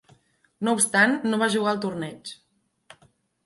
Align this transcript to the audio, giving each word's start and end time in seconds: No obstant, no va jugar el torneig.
No 0.67 0.73
obstant, 0.77 1.13
no 1.31 1.39
va 1.43 1.51
jugar 1.57 1.77
el 1.77 1.85
torneig. 1.87 2.35